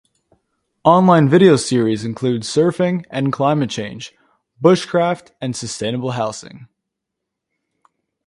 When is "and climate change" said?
3.11-4.15